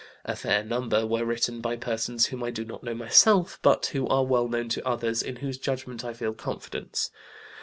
[0.25, 4.07] A fair number were written by persons whom I do not myself know, but who
[4.07, 7.11] are well known to others in whose judgment I feel confidence.